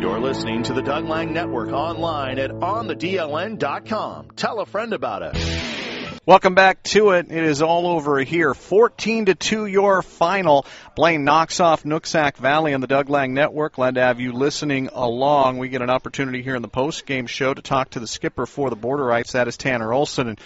[0.00, 4.28] You're listening to the Doug Lang Network online at onthedln.com.
[4.34, 5.59] Tell a friend about us.
[6.26, 7.32] Welcome back to it.
[7.32, 8.52] It is all over here.
[8.52, 10.66] 14 to 2 your final.
[10.94, 13.76] Blaine knocks off Nooksack Valley on the Doug Lang Network.
[13.76, 15.56] Glad to have you listening along.
[15.56, 18.44] We get an opportunity here in the post game show to talk to the skipper
[18.44, 19.32] for the Borderites.
[19.32, 20.28] That is Tanner Olson.
[20.28, 20.38] And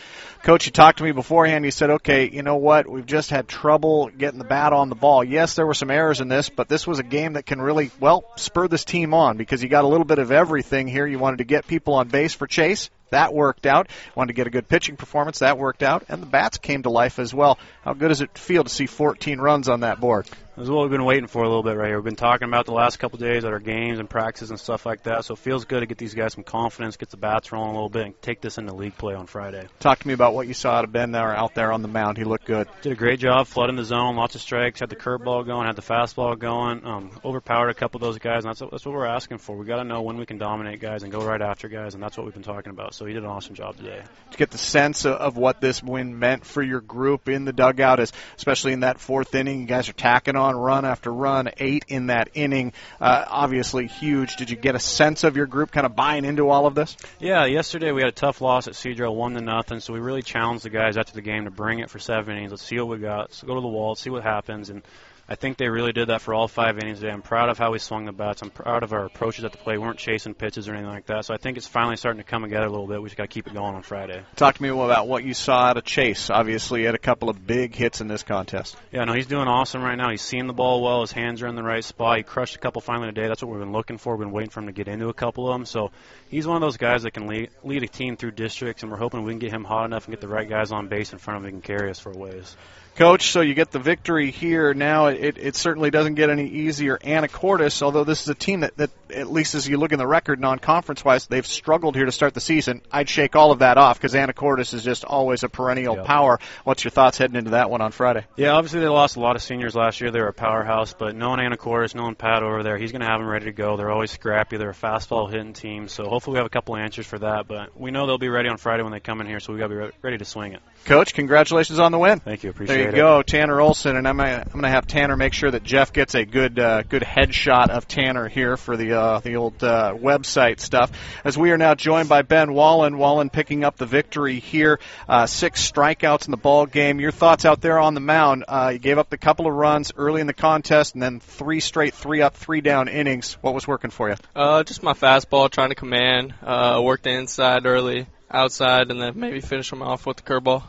[0.44, 1.64] coach, you talked to me beforehand.
[1.64, 2.88] You said, okay, you know what?
[2.88, 5.24] We've just had trouble getting the bat on the ball.
[5.24, 7.90] Yes, there were some errors in this, but this was a game that can really,
[7.98, 11.04] well, spur this team on because you got a little bit of everything here.
[11.04, 12.90] You wanted to get people on base for Chase.
[13.14, 13.88] That worked out.
[14.14, 15.38] Wanted to get a good pitching performance.
[15.38, 16.04] That worked out.
[16.08, 17.58] And the bats came to life as well.
[17.82, 20.28] How good does it feel to see 14 runs on that board?
[20.56, 21.96] This is what we've been waiting for a little bit right here.
[21.96, 24.60] We've been talking about the last couple of days at our games and practices and
[24.60, 25.24] stuff like that.
[25.24, 27.72] So it feels good to get these guys some confidence, get the bats rolling a
[27.72, 29.66] little bit, and take this into league play on Friday.
[29.80, 31.88] Talk to me about what you saw out of Ben there out there on the
[31.88, 32.18] mound.
[32.18, 32.68] He looked good.
[32.82, 35.74] Did a great job flooding the zone, lots of strikes, had the curveball going, had
[35.74, 39.06] the fastball going, um, overpowered a couple of those guys, and that's, that's what we're
[39.06, 39.56] asking for.
[39.56, 42.02] we got to know when we can dominate guys and go right after guys, and
[42.02, 42.94] that's what we've been talking about.
[42.94, 44.04] So he did an awesome job today.
[44.30, 47.98] To get the sense of what this win meant for your group in the dugout,
[48.36, 51.84] especially in that fourth inning, you guys are tacking on run after run run, eight
[51.88, 52.72] in that inning.
[53.00, 54.36] Uh, obviously huge.
[54.36, 56.96] Did you get a sense of your group kind of buying into all of this?
[57.18, 59.80] Yeah, yesterday we had a tough loss at Sedro, one to nothing.
[59.80, 62.52] So we really challenged the guys after the game to bring it for seven innings.
[62.52, 63.30] Let's see what we got.
[63.30, 64.82] Let's go to the wall, Let's see what happens, and
[65.26, 67.10] I think they really did that for all five innings today.
[67.10, 68.42] I'm proud of how we swung the bats.
[68.42, 69.78] I'm proud of our approaches at the plate.
[69.78, 71.24] We weren't chasing pitches or anything like that.
[71.24, 73.00] So I think it's finally starting to come together a little bit.
[73.00, 74.22] We just got to keep it going on Friday.
[74.36, 76.28] Talk to me about what you saw out of Chase.
[76.28, 78.76] Obviously, he had a couple of big hits in this contest.
[78.92, 80.10] Yeah, no, he's doing awesome right now.
[80.10, 81.00] He's seeing the ball well.
[81.00, 82.18] His hands are in the right spot.
[82.18, 83.26] He crushed a couple finally today.
[83.26, 84.16] That's what we've been looking for.
[84.16, 85.64] We've been waiting for him to get into a couple of them.
[85.64, 85.90] So
[86.28, 88.98] he's one of those guys that can lead, lead a team through districts, and we're
[88.98, 91.18] hoping we can get him hot enough and get the right guys on base in
[91.18, 92.56] front of him and can carry us for a ways.
[92.96, 94.72] Coach, so you get the victory here.
[94.72, 96.98] Now it, it certainly doesn't get any easier.
[96.98, 100.06] Anacortes, although this is a team that, that at least as you look in the
[100.06, 102.82] record non-conference wise, they've struggled here to start the season.
[102.90, 106.04] I'd shake all of that off because Anacortes is just always a perennial yep.
[106.04, 106.38] power.
[106.64, 108.24] What's your thoughts heading into that one on Friday?
[108.36, 110.10] Yeah, obviously they lost a lot of seniors last year.
[110.10, 113.20] They were a powerhouse, but knowing Anacortes, knowing Pat over there, he's going to have
[113.20, 113.76] them ready to go.
[113.76, 114.56] They're always scrappy.
[114.56, 117.46] They're a fastball hitting team, so hopefully we have a couple answers for that.
[117.46, 119.58] But we know they'll be ready on Friday when they come in here, so we
[119.58, 120.60] got to be re- ready to swing it.
[120.84, 122.20] Coach, congratulations on the win.
[122.20, 122.50] Thank you.
[122.50, 122.78] Appreciate it.
[122.78, 122.96] There you it.
[122.96, 126.14] go, Tanner Olson, and I'm gonna, I'm gonna have Tanner make sure that Jeff gets
[126.14, 130.60] a good uh, good headshot of Tanner here for the uh, the old uh, website
[130.60, 130.90] stuff.
[131.24, 132.98] As we are now joined by Ben Wallen.
[132.98, 134.80] Wallen picking up the victory here.
[135.08, 137.00] Uh, six strikeouts in the ball game.
[137.00, 138.44] Your thoughts out there on the mound?
[138.48, 141.60] Uh, you gave up a couple of runs early in the contest, and then three
[141.60, 143.34] straight three up, three down innings.
[143.40, 144.16] What was working for you?
[144.34, 146.34] Uh, just my fastball, trying to command.
[146.42, 150.62] Worked the inside early, outside, and then maybe finish them off with the curveball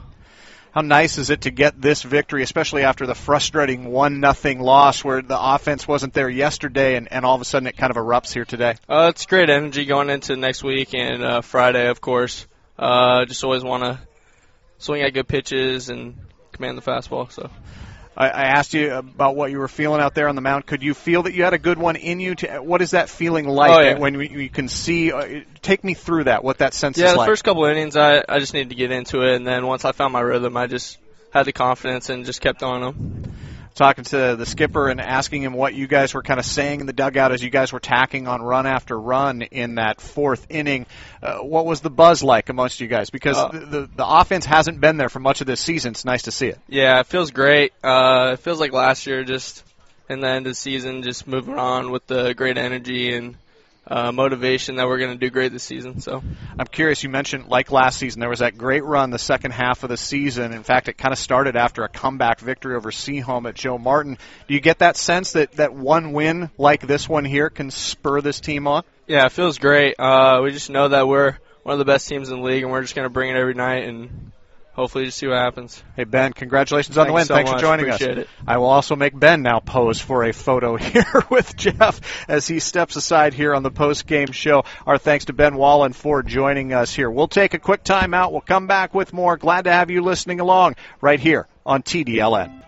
[0.76, 5.06] how nice is it to get this victory, especially after the frustrating one nothing loss
[5.06, 7.96] where the offense wasn't there yesterday, and, and all of a sudden it kind of
[7.96, 8.76] erupts here today?
[8.90, 12.46] Uh, it's great energy going into next week and uh, Friday, of course.
[12.78, 14.00] Uh, just always want to
[14.78, 16.18] swing at good pitches and
[16.52, 17.32] command the fastball.
[17.32, 17.50] So.
[18.18, 20.66] I, I asked you about what you were feeling out there on the mound.
[20.66, 22.36] Could you feel that you had a good one in you?
[22.36, 23.98] To, what is that feeling like oh, yeah.
[23.98, 25.12] when you, you can see?
[25.12, 26.44] Uh, take me through that.
[26.44, 27.18] What that sense yeah, is like.
[27.18, 29.66] Yeah, the first couple innings, I I just needed to get into it, and then
[29.68, 30.98] once I found my rhythm, I just
[31.32, 33.15] had the confidence and just kept on them
[33.76, 36.88] talking to the skipper and asking him what you guys were kind of saying in
[36.88, 40.86] the dugout as you guys were tacking on run after run in that fourth inning.
[41.22, 43.10] Uh, what was the buzz like amongst you guys?
[43.10, 45.92] Because uh, the, the, the offense hasn't been there for much of this season.
[45.92, 46.60] It's nice to see it.
[46.68, 47.74] Yeah, it feels great.
[47.84, 49.64] Uh, it feels like last year, just
[50.10, 53.36] in the end of the season, just moving on with the great energy and
[53.88, 56.00] uh, motivation that we're going to do great this season.
[56.00, 56.24] So
[56.58, 57.04] I'm curious.
[57.04, 59.98] You mentioned like last season, there was that great run the second half of the
[59.98, 60.54] season.
[60.54, 64.18] In fact, it kind of started after a comeback victory over Sehome at Joe Martin.
[64.48, 68.22] Do you get that sense that that one win like this one here can spur
[68.22, 68.84] this team on?
[69.08, 70.00] Yeah, it feels great.
[70.00, 72.72] Uh, we just know that we're one of the best teams in the league, and
[72.72, 74.25] we're just going to bring it every night and
[74.76, 75.82] hopefully just see what happens.
[75.96, 77.26] Hey Ben, congratulations on Thanks the win.
[77.26, 77.60] So Thanks much.
[77.60, 78.24] for joining Appreciate us.
[78.26, 78.30] It.
[78.46, 82.60] I will also make Ben now pose for a photo here with Jeff as he
[82.60, 84.66] steps aside here on the post game show.
[84.86, 87.10] Our thanks to Ben Wallen for joining us here.
[87.10, 88.32] We'll take a quick time out.
[88.32, 89.38] We'll come back with more.
[89.38, 92.62] Glad to have you listening along right here on TDLN.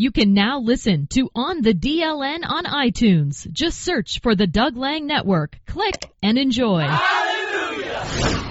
[0.00, 3.50] You can now listen to On the DLN on iTunes.
[3.50, 5.58] Just search for the Doug Lang Network.
[5.66, 6.82] Click and enjoy.
[6.82, 8.47] Hallelujah.